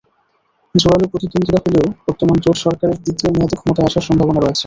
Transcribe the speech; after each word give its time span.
জোরালো 0.75 1.05
প্রতিদ্বন্দ্বিতা 1.11 1.59
হলেও 1.65 1.85
বর্তমান 2.05 2.37
জোট 2.43 2.57
সরকারের 2.65 2.97
দ্বিতীয় 3.03 3.29
মেয়াদে 3.31 3.55
ক্ষমতায় 3.59 3.87
আসার 3.89 4.07
সম্ভাবনা 4.07 4.39
রয়েছে। 4.39 4.59